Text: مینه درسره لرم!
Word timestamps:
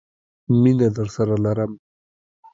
مینه 0.61 0.87
درسره 0.97 1.35
لرم! 1.43 1.71